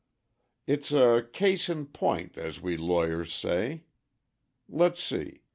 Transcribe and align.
It's 0.65 0.91
a 0.91 1.29
'case 1.31 1.69
in 1.69 1.85
point' 1.85 2.35
as 2.35 2.59
we 2.59 2.75
lawyers 2.75 3.31
say. 3.31 3.83
Let's 4.67 5.03
see. 5.03 5.43